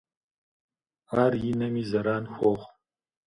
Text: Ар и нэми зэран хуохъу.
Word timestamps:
Ар 1.23 1.33
и 1.49 1.51
нэми 1.59 1.81
зэран 1.89 2.25
хуохъу. 2.33 2.69